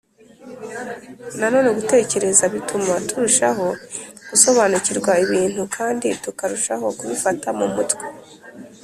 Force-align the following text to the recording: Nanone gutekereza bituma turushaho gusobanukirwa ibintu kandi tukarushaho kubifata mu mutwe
Nanone 1.39 1.69
gutekereza 1.77 2.43
bituma 2.53 2.93
turushaho 3.07 3.65
gusobanukirwa 4.29 5.11
ibintu 5.25 5.61
kandi 5.75 6.07
tukarushaho 6.23 6.85
kubifata 6.97 7.47
mu 7.59 7.67
mutwe 7.75 8.05